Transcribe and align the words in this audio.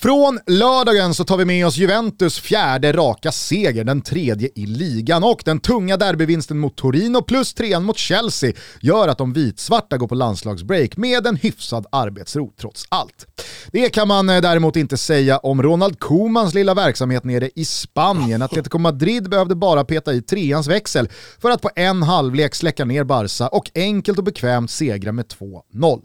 Från 0.00 0.40
lördagen 0.46 1.14
så 1.14 1.24
tar 1.24 1.36
vi 1.36 1.44
med 1.44 1.66
oss 1.66 1.76
Juventus 1.76 2.38
fjärde 2.38 2.92
raka 2.92 3.32
seger, 3.32 3.84
den 3.84 4.02
tredje 4.02 4.48
i 4.54 4.66
ligan 4.66 5.24
och 5.24 5.42
den 5.44 5.60
tunga 5.60 5.96
derbyvinsten 5.96 6.58
mot 6.58 6.76
Torino 6.76 7.22
plus 7.22 7.54
trean 7.54 7.84
mot 7.84 7.98
Chelsea 7.98 8.52
gör 8.80 9.08
att 9.08 9.18
de 9.18 9.32
vitsvarta 9.32 9.96
går 9.96 10.08
på 10.08 10.14
landslagsbreak 10.14 10.96
med 10.96 11.26
en 11.26 11.36
hyfsad 11.36 11.86
arbetsro 11.92 12.52
trots 12.60 12.84
allt. 12.88 13.26
Det 13.72 13.90
kan 13.90 14.08
man 14.08 14.28
eh, 14.28 14.40
däremot 14.40 14.76
inte 14.76 14.96
säga 14.96 15.38
om 15.38 15.62
Ronald 15.62 15.98
Komans 15.98 16.54
lilla 16.54 16.74
verksamhet 16.74 17.24
nere 17.24 17.50
i 17.54 17.64
Spanien. 17.64 18.42
Atletico 18.48 18.78
Madrid 18.78 19.30
behövde 19.30 19.54
bara 19.54 19.84
peta 19.84 20.12
i 20.12 20.22
treans 20.22 20.66
växel 20.66 21.08
för 21.38 21.50
att 21.50 21.62
på 21.62 21.70
en 21.76 22.02
halvlek 22.02 22.54
släcka 22.54 22.84
ner 22.84 23.04
Barca 23.04 23.48
och 23.48 23.70
enkelt 23.74 24.18
och 24.18 24.24
bekvämt 24.24 24.70
segra 24.70 25.12
med 25.12 25.26
2-0. 25.26 26.02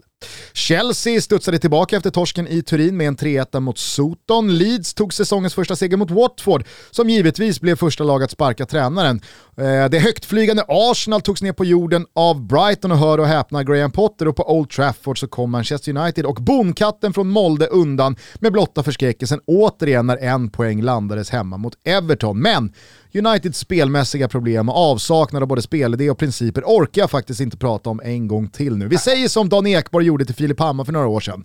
Chelsea 0.56 1.20
studsade 1.20 1.58
tillbaka 1.58 1.96
efter 1.96 2.10
torsken 2.10 2.48
i 2.48 2.62
Turin 2.62 2.96
med 2.96 3.08
en 3.08 3.16
3-1 3.16 3.60
mot 3.60 3.78
Soton. 3.78 4.58
Leeds 4.58 4.94
tog 4.94 5.14
säsongens 5.14 5.54
första 5.54 5.76
seger 5.76 5.96
mot 5.96 6.10
Watford, 6.10 6.64
som 6.90 7.10
givetvis 7.10 7.60
blev 7.60 7.76
första 7.76 8.04
lag 8.04 8.22
att 8.22 8.30
sparka 8.30 8.66
tränaren. 8.66 9.20
Eh, 9.56 9.90
det 9.90 9.98
högtflygande 9.98 10.64
Arsenal 10.68 11.20
togs 11.20 11.42
ner 11.42 11.52
på 11.52 11.64
jorden 11.64 12.06
av 12.14 12.46
Brighton 12.46 12.92
och 12.92 12.98
hör 12.98 13.18
och 13.18 13.26
häpna 13.26 13.64
Graham 13.64 13.90
Potter 13.90 14.28
och 14.28 14.36
på 14.36 14.52
Old 14.52 14.70
Trafford 14.70 15.18
så 15.18 15.26
kom 15.26 15.50
Manchester 15.50 15.96
United 15.96 16.26
och 16.26 16.34
bonkatten 16.34 17.12
från 17.12 17.28
Molde 17.28 17.66
undan 17.66 18.16
med 18.34 18.52
blotta 18.52 18.82
förskräckelsen 18.82 19.40
återigen 19.46 20.06
när 20.06 20.16
en 20.16 20.50
poäng 20.50 20.82
landades 20.82 21.30
hemma 21.30 21.56
mot 21.56 21.74
Everton. 21.84 22.40
Men 22.40 22.72
Uniteds 23.14 23.58
spelmässiga 23.58 24.28
problem 24.28 24.68
och 24.68 24.76
avsaknad 24.76 25.42
av 25.42 25.48
både 25.48 25.62
spelidé 25.62 26.10
och 26.10 26.18
principer 26.18 26.62
orkar 26.66 27.02
jag 27.02 27.10
faktiskt 27.10 27.40
inte 27.40 27.56
prata 27.56 27.90
om 27.90 28.00
en 28.04 28.28
gång 28.28 28.48
till 28.48 28.76
nu. 28.76 28.88
Vi 28.88 28.98
säger 28.98 29.28
som 29.28 29.48
Dan 29.48 29.66
Ekborg 29.66 30.06
gjorde 30.06 30.24
till 30.24 30.34
Filip 30.34 30.60
Hammar 30.60 30.84
för 30.84 30.92
några 30.92 31.06
år 31.06 31.20
sedan. 31.20 31.44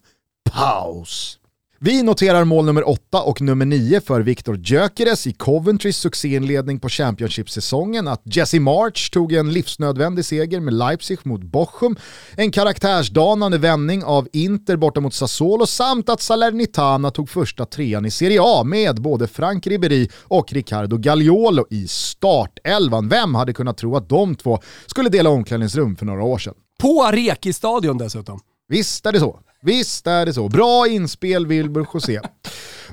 Paus! 0.52 1.39
Vi 1.82 2.04
noterar 2.04 2.44
mål 2.44 2.66
nummer 2.66 2.90
8 2.90 3.22
och 3.22 3.42
nummer 3.42 3.66
9 3.66 4.02
för 4.02 4.22
Viktor 4.22 4.58
Gyökeres 4.58 5.28
i 5.28 5.34
Coventrys 5.34 5.98
succéinledning 5.98 6.80
på 6.80 6.90
Championship-säsongen, 6.90 8.08
att 8.08 8.22
Jesse 8.24 8.60
March 8.60 9.12
tog 9.12 9.34
en 9.34 9.54
livsnödvändig 9.54 10.26
seger 10.26 10.60
med 10.60 10.74
Leipzig 10.74 11.20
mot 11.24 11.44
Bochum, 11.44 11.96
en 12.36 12.52
karaktärsdanande 12.52 13.58
vändning 13.58 14.04
av 14.04 14.28
Inter 14.34 14.78
borta 14.78 15.00
mot 15.00 15.14
Sassuolo 15.14 15.66
samt 15.66 16.10
att 16.10 16.22
Salernitana 16.22 17.12
tog 17.12 17.30
första 17.30 17.66
trean 17.66 18.06
i 18.06 18.12
Serie 18.12 18.40
A 18.44 18.64
med 18.64 19.02
både 19.02 19.28
Frank 19.28 19.68
Ribéry 19.68 20.10
och 20.24 20.54
Riccardo 20.54 20.98
Gagliolo 20.98 21.66
i 21.70 21.88
startelvan. 21.88 23.10
Vem 23.10 23.36
hade 23.36 23.54
kunnat 23.54 23.78
tro 23.78 23.96
att 23.96 24.10
de 24.10 24.36
två 24.36 24.60
skulle 24.86 25.10
dela 25.10 25.30
omklädningsrum 25.30 25.96
för 25.96 26.06
några 26.06 26.24
år 26.24 26.38
sedan? 26.38 26.56
På 26.80 27.04
Areki-stadion 27.04 27.98
dessutom. 27.98 28.40
Visst 28.68 29.06
är 29.06 29.12
det 29.12 29.20
så. 29.20 29.40
Visst 29.62 30.08
är 30.08 30.26
det 30.26 30.34
så. 30.34 30.50
Bra 30.50 30.88
inspel 30.88 31.48
Wilbur 31.48 31.88
José. 31.94 32.20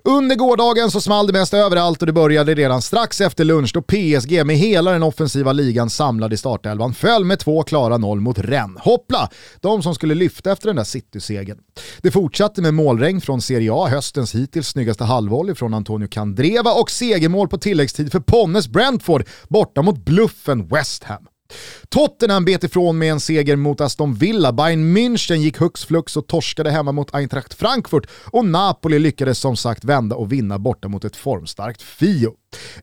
Under 0.05 0.37
gårdagen 0.37 0.91
så 0.91 1.01
small 1.01 1.27
det 1.27 1.33
mest 1.33 1.55
överallt 1.55 2.03
och 2.03 2.07
det 2.07 2.13
började 2.13 2.55
redan 2.55 2.83
strax 2.83 3.21
efter 3.21 3.45
lunch 3.45 3.71
då 3.75 3.83
PSG 3.83 4.47
med 4.47 4.57
hela 4.57 4.93
den 4.93 5.03
offensiva 5.03 5.53
ligan 5.53 5.91
samlad 5.91 6.33
i 6.33 6.37
startelvan 6.37 6.95
föll 6.95 7.25
med 7.25 7.39
två 7.39 7.63
klara 7.63 7.97
noll 7.97 8.21
mot 8.21 8.39
Rennes. 8.39 8.83
Hoppla! 8.83 9.31
De 9.61 9.83
som 9.83 9.95
skulle 9.95 10.15
lyfta 10.15 10.53
efter 10.53 10.67
den 10.67 10.77
där 10.77 10.85
City-segern. 10.85 11.59
Det 12.03 12.11
fortsatte 12.11 12.63
med 12.63 12.75
målregn 12.75 13.21
från 13.21 13.41
Serie 13.41 13.71
A, 13.75 13.89
höstens 13.89 14.35
hittills 14.35 14.69
snyggaste 14.69 15.05
halvvolley 15.05 15.55
från 15.55 15.75
Antonio 15.75 16.09
Candreva 16.09 16.73
och 16.73 16.91
segermål 16.91 17.49
på 17.49 17.59
tilläggstid 17.59 18.13
för 18.13 18.21
Ponnes 18.21 18.69
Brentford 18.69 19.25
borta 19.49 19.83
mot 19.83 20.05
bluffen 20.05 20.69
West 20.69 21.05
Ham. 21.05 21.27
Tottenham 21.89 22.45
bet 22.45 22.65
ifrån 22.65 22.99
med 22.99 23.13
en 23.13 23.21
seger 23.21 23.57
mot 23.57 23.81
Aston 23.81 24.15
Villa, 24.15 24.53
Bayern 24.53 24.97
München 24.97 25.35
gick 25.35 25.57
hux 25.57 25.85
flux 25.85 26.17
och 26.17 26.27
torskade 26.27 26.71
hemma 26.71 26.93
mot 26.93 27.15
Eintracht 27.15 27.55
Frankfurt 27.55 28.07
och 28.25 28.45
Napoli 28.45 28.99
lyckades 28.99 29.39
som 29.39 29.57
sagt 29.57 29.85
vända 29.85 30.17
och 30.17 30.33
vinna 30.33 30.59
borta 30.59 30.89
mot 30.89 31.05
ett 31.05 31.17
formstarkt 31.17 31.83
Fio. 31.83 32.33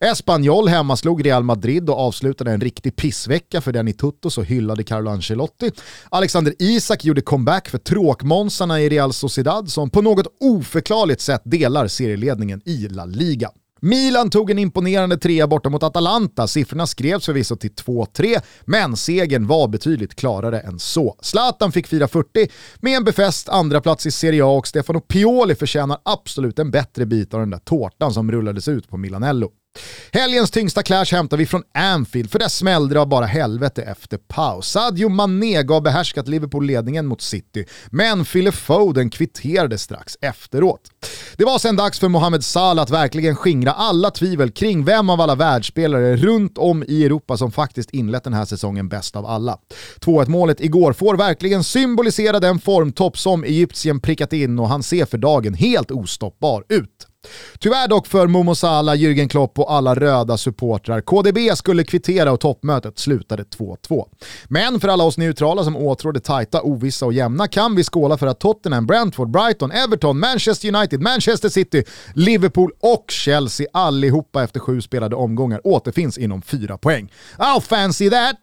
Espanyol 0.02 0.68
hemma 0.68 0.98
slog 0.98 1.26
Real 1.26 1.44
Madrid 1.44 1.90
och 1.90 2.00
avslutade 2.00 2.52
en 2.52 2.62
riktig 2.62 2.96
pissvecka 2.96 3.62
för 3.62 3.72
den 3.72 3.88
i 3.88 3.94
Tutto 3.94 4.30
så 4.30 4.42
hyllade 4.42 4.84
Carlo 4.84 5.12
Ancelotti. 5.12 5.72
Alexander 6.10 6.54
Isak 6.60 7.06
gjorde 7.06 7.22
comeback 7.22 7.70
för 7.70 7.78
tråkmånsarna 7.78 8.82
i 8.82 8.90
Real 8.90 9.14
Sociedad 9.14 9.70
som 9.70 9.90
på 9.90 10.02
något 10.02 10.28
oförklarligt 10.40 11.22
sätt 11.22 11.42
delar 11.46 11.88
serieledningen 11.88 12.62
i 12.66 12.88
La 12.88 13.06
Liga. 13.06 13.50
Milan 13.86 14.30
tog 14.30 14.52
en 14.52 14.60
imponerande 14.60 15.18
trea 15.18 15.48
borta 15.48 15.70
mot 15.70 15.84
Atalanta. 15.84 16.48
Siffrorna 16.48 16.88
skrevs 16.88 17.26
förvisso 17.26 17.56
till 17.56 17.72
2-3, 17.72 18.42
men 18.66 18.98
segern 18.98 19.48
var 19.48 19.68
betydligt 19.68 20.16
klarare 20.16 20.60
än 20.60 20.80
så. 20.80 21.18
Zlatan 21.22 21.72
fick 21.72 21.88
fira 21.88 22.08
40 22.08 22.48
med 22.80 22.98
en 22.98 23.04
befäst 23.04 23.50
andra 23.50 23.82
plats 23.82 24.06
i 24.06 24.12
Serie 24.12 24.44
A 24.44 24.58
och 24.58 24.68
Stefano 24.68 25.00
Pioli 25.00 25.56
förtjänar 25.56 25.98
absolut 26.04 26.60
en 26.60 26.72
bättre 26.72 27.06
bit 27.06 27.34
av 27.34 27.40
den 27.40 27.50
där 27.50 27.58
tårtan 27.58 28.14
som 28.14 28.32
rullades 28.32 28.68
ut 28.68 28.90
på 28.90 28.98
Milanello. 28.98 29.52
Helgens 30.12 30.52
tyngsta 30.52 30.84
clash 30.84 31.06
hämtar 31.12 31.38
vi 31.38 31.46
från 31.46 31.64
Anfield, 31.74 32.32
för 32.32 32.40
där 32.40 32.48
smällde 32.48 32.96
det 32.96 33.02
av 33.02 33.08
bara 33.08 33.26
helvete 33.26 33.82
efter 33.82 34.18
paus. 34.18 34.70
Sadio 34.70 35.10
Mané 35.10 35.64
gav 35.64 35.82
behärskat 35.84 36.28
Liverpool 36.28 36.66
ledningen 36.66 37.06
mot 37.06 37.22
City, 37.22 37.66
men 37.92 38.26
Phil 38.26 38.52
Foden 38.52 39.10
kvitterade 39.10 39.78
strax 39.78 40.18
efteråt. 40.22 40.82
Det 41.38 41.46
var 41.46 41.60
sen 41.60 41.76
dags 41.76 42.00
för 42.00 42.10
Mohamed 42.10 42.44
Salah 42.44 42.84
att 42.84 42.90
verkligen 42.90 43.36
skingra 43.36 43.72
alla 43.72 44.12
tvivel 44.12 44.52
kring 44.52 44.86
vem 44.86 45.10
av 45.10 45.22
alla 45.22 45.36
världsspelare 45.36 46.16
runt 46.16 46.58
om 46.58 46.84
i 46.88 47.06
Europa 47.06 47.38
som 47.38 47.52
faktiskt 47.52 47.90
inlett 47.90 48.24
den 48.24 48.34
här 48.34 48.46
säsongen 48.46 48.90
bäst 48.90 49.16
av 49.16 49.26
alla. 49.26 49.58
2-1 50.00 50.30
målet 50.30 50.62
igår 50.62 50.94
får 50.94 51.18
verkligen 51.18 51.64
symbolisera 51.64 52.40
den 52.40 52.60
formtopp 52.60 53.18
som 53.18 53.44
Egyptien 53.44 54.00
prickat 54.00 54.34
in 54.34 54.60
och 54.60 54.70
han 54.70 54.84
ser 54.84 55.06
för 55.06 55.18
dagen 55.18 55.54
helt 55.54 55.92
ostoppbar 55.92 56.64
ut. 56.70 57.08
Tyvärr 57.60 57.88
dock 57.88 58.08
för 58.08 58.28
Momo 58.28 58.56
Salah, 58.56 58.96
Jürgen 58.96 59.28
Klopp 59.28 59.60
och 59.60 59.74
alla 59.74 59.96
röda 59.96 60.38
supportrar. 60.38 61.02
KDB 61.02 61.58
skulle 61.58 61.84
kvittera 61.84 62.32
och 62.32 62.40
toppmötet 62.40 63.00
slutade 63.00 63.44
2-2. 63.44 64.06
Men 64.48 64.80
för 64.80 64.88
alla 64.88 65.04
oss 65.04 65.18
neutrala 65.18 65.64
som 65.64 65.78
åtrår 65.78 66.12
det 66.12 66.20
tajta, 66.20 66.62
ovissa 66.62 67.06
och 67.06 67.14
jämna 67.14 67.48
kan 67.48 67.76
vi 67.76 67.84
skåla 67.84 68.18
för 68.18 68.28
att 68.28 68.40
Tottenham, 68.40 68.86
Brentford, 68.86 69.32
Brighton, 69.32 69.72
Everton, 69.72 70.20
Manchester 70.20 70.76
United, 70.76 71.02
Manchester 71.02 71.50
City, 71.50 71.84
Liverpool 72.14 72.72
och 72.80 73.06
Chelsea 73.10 73.68
allihopa 73.74 74.44
efter 74.44 74.60
sju 74.60 74.82
spelade 74.82 75.16
omgångar 75.16 75.62
återfinns 75.68 76.18
inom 76.18 76.42
fyra 76.42 76.78
poäng. 76.78 77.12
I'll 77.38 77.62
fancy 77.62 78.10
that! 78.10 78.36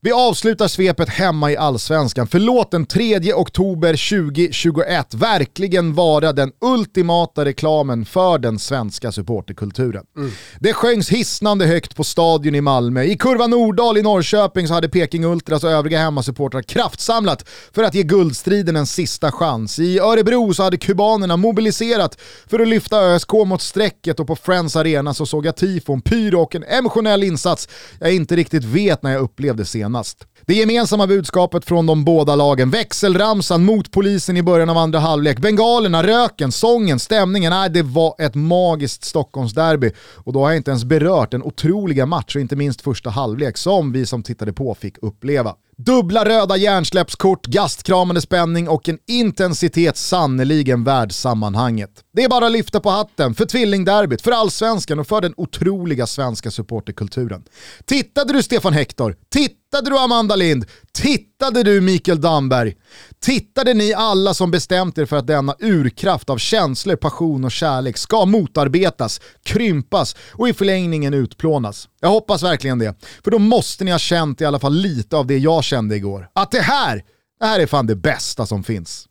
Vi 0.00 0.12
avslutar 0.12 0.68
svepet 0.68 1.08
hemma 1.08 1.52
i 1.52 1.56
Allsvenskan. 1.56 2.26
För 2.26 2.38
låt 2.38 2.70
den 2.70 2.86
3 2.86 3.32
oktober 3.34 3.88
2021 3.88 5.14
verkligen 5.14 5.94
vara 5.94 6.32
den 6.32 6.52
ultimata 6.60 7.44
reklamen 7.44 8.04
för 8.04 8.38
den 8.38 8.58
svenska 8.58 9.12
supporterkulturen. 9.12 10.04
Mm. 10.16 10.30
Det 10.60 10.72
sjöngs 10.72 11.08
hisnande 11.08 11.66
högt 11.66 11.96
på 11.96 12.04
Stadion 12.04 12.54
i 12.54 12.60
Malmö. 12.60 13.02
I 13.02 13.16
Kurva 13.16 13.46
Nordahl 13.46 13.98
i 13.98 14.02
Norrköping 14.02 14.68
så 14.68 14.74
hade 14.74 14.88
Peking 14.88 15.24
Ultras 15.24 15.64
och 15.64 15.70
övriga 15.70 15.98
hemmasupportrar 15.98 16.62
kraftsamlat 16.62 17.48
för 17.72 17.82
att 17.82 17.94
ge 17.94 18.02
guldstriden 18.02 18.76
en 18.76 18.86
sista 18.86 19.32
chans. 19.32 19.78
I 19.78 19.98
Örebro 19.98 20.54
så 20.54 20.62
hade 20.62 20.76
kubanerna 20.76 21.36
mobiliserat 21.36 22.20
för 22.46 22.60
att 22.60 22.68
lyfta 22.68 23.00
ÖSK 23.00 23.32
mot 23.32 23.62
strecket 23.62 24.20
och 24.20 24.26
på 24.26 24.36
Friends 24.36 24.76
Arena 24.76 25.14
så 25.14 25.26
såg 25.26 25.46
jag 25.46 25.56
tifon, 25.56 26.00
pyro 26.00 26.40
och 26.40 26.54
en 26.54 26.64
emotionell 26.64 27.22
insats 27.22 27.68
jag 28.00 28.14
inte 28.14 28.36
riktigt 28.36 28.64
vet 28.64 29.02
när 29.02 29.12
jag 29.12 29.22
upplevde 29.22 29.64
senast 29.64 29.88
närmast. 29.98 30.26
Det 30.46 30.54
gemensamma 30.54 31.06
budskapet 31.06 31.64
från 31.64 31.86
de 31.86 32.04
båda 32.04 32.36
lagen, 32.36 32.70
växelramsan 32.70 33.64
mot 33.64 33.90
polisen 33.90 34.36
i 34.36 34.42
början 34.42 34.70
av 34.70 34.78
andra 34.78 34.98
halvlek, 34.98 35.38
bengalerna, 35.38 36.02
röken, 36.02 36.52
sången, 36.52 36.98
stämningen, 36.98 37.50
nej 37.50 37.70
det 37.70 37.82
var 37.82 38.14
ett 38.18 38.34
magiskt 38.34 39.04
Stockholmsderby. 39.04 39.92
Och 40.24 40.32
då 40.32 40.40
har 40.40 40.50
jag 40.50 40.56
inte 40.56 40.70
ens 40.70 40.84
berört 40.84 41.30
den 41.30 41.42
otroliga 41.42 42.06
match 42.06 42.36
och 42.36 42.40
inte 42.40 42.56
minst 42.56 42.80
första 42.80 43.10
halvlek 43.10 43.56
som 43.56 43.92
vi 43.92 44.06
som 44.06 44.22
tittade 44.22 44.52
på 44.52 44.74
fick 44.74 44.98
uppleva. 45.02 45.54
Dubbla 45.86 46.24
röda 46.24 46.56
hjärnsläppskort, 46.56 47.46
gastkramande 47.46 48.20
spänning 48.20 48.68
och 48.68 48.88
en 48.88 48.98
intensitet 49.06 49.96
sannoliken 49.96 50.84
värd 50.84 51.12
sammanhanget. 51.12 51.90
Det 52.12 52.24
är 52.24 52.28
bara 52.28 52.46
att 52.46 52.52
lyfta 52.52 52.80
på 52.80 52.90
hatten 52.90 53.34
för 53.34 53.46
tvillingderbyt, 53.46 54.22
för 54.22 54.32
allsvenskan 54.32 54.98
och 54.98 55.06
för 55.06 55.20
den 55.20 55.34
otroliga 55.36 56.06
svenska 56.06 56.50
supporterkulturen. 56.50 57.42
Tittade 57.84 58.32
du 58.32 58.42
Stefan 58.42 58.72
Hector? 58.72 59.16
Tittade 59.32 59.90
du 59.90 59.98
Amanda 59.98 60.36
Lind? 60.36 60.66
Tittade 60.92 61.62
du 61.62 61.80
Mikael 61.80 62.20
Damberg? 62.20 62.74
Tittade 63.20 63.74
ni 63.74 63.94
alla 63.94 64.34
som 64.34 64.50
bestämt 64.50 64.98
er 64.98 65.06
för 65.06 65.16
att 65.16 65.26
denna 65.26 65.54
urkraft 65.60 66.30
av 66.30 66.38
känslor, 66.38 66.96
passion 66.96 67.44
och 67.44 67.52
kärlek 67.52 67.96
ska 67.96 68.24
motarbetas, 68.24 69.20
krympas 69.42 70.16
och 70.32 70.48
i 70.48 70.52
förlängningen 70.54 71.14
utplånas? 71.14 71.88
Jag 72.00 72.08
hoppas 72.08 72.42
verkligen 72.42 72.78
det, 72.78 72.94
för 73.24 73.30
då 73.30 73.38
måste 73.38 73.84
ni 73.84 73.90
ha 73.90 73.98
känt 73.98 74.40
i 74.40 74.44
alla 74.44 74.58
fall 74.58 74.74
lite 74.74 75.16
av 75.16 75.26
det 75.26 75.38
jag 75.38 75.64
kände 75.68 75.96
igår. 75.96 76.28
Att 76.32 76.50
det 76.50 76.60
här, 76.60 77.04
det 77.40 77.46
här 77.46 77.60
är 77.60 77.66
fan 77.66 77.86
det 77.86 77.96
bästa 77.96 78.46
som 78.46 78.64
finns. 78.64 79.08